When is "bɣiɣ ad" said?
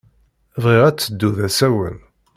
0.63-0.95